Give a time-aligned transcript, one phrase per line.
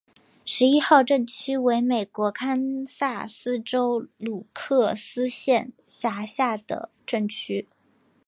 [0.45, 7.67] 十一号镇区为美国堪萨斯州鲁克斯县辖下的镇区。